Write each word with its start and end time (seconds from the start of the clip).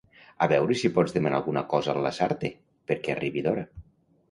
A 0.45 0.45
veure 0.51 0.77
si 0.83 0.89
pots 0.95 1.13
demanar 1.17 1.41
alguna 1.41 1.63
cosa 1.75 1.95
al 1.95 2.01
Lasarte 2.07 2.51
per 2.91 3.01
que 3.05 3.17
arribi 3.17 3.47
d'hora. 3.49 3.71